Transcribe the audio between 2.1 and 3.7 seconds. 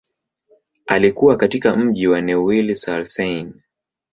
Neuilly-sur-Seine.